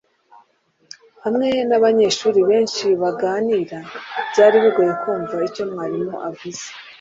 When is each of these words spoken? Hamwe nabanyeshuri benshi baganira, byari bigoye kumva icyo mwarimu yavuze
Hamwe 1.23 1.49
nabanyeshuri 1.69 2.39
benshi 2.49 2.85
baganira, 3.01 3.77
byari 4.31 4.57
bigoye 4.63 4.93
kumva 5.01 5.35
icyo 5.47 5.63
mwarimu 5.69 6.15
yavuze 6.23 6.65